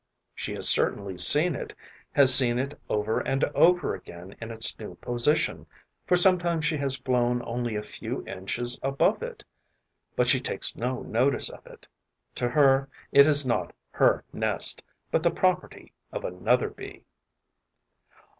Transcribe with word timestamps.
She 0.33 0.55
has 0.55 0.67
certainly 0.67 1.15
seen 1.19 1.53
it, 1.53 1.75
has 2.13 2.33
seen 2.33 2.57
it 2.57 2.81
over 2.89 3.19
and 3.19 3.43
over 3.53 3.93
again 3.93 4.35
in 4.41 4.49
its 4.49 4.79
new 4.79 4.95
position, 4.95 5.67
for 6.07 6.15
sometimes 6.15 6.65
she 6.65 6.77
has 6.77 6.97
flown 6.97 7.43
only 7.45 7.75
a 7.75 7.83
few 7.83 8.25
inches 8.25 8.79
above 8.81 9.21
it; 9.21 9.43
but 10.15 10.27
she 10.27 10.41
takes 10.41 10.75
no 10.75 11.03
notice 11.03 11.51
of 11.51 11.67
it. 11.67 11.85
To 12.33 12.49
her, 12.49 12.89
it 13.11 13.27
is 13.27 13.45
not 13.45 13.73
her 13.91 14.25
nest, 14.33 14.81
but 15.11 15.21
the 15.21 15.29
property 15.29 15.93
of 16.11 16.25
another 16.25 16.71
Bee. 16.71 17.03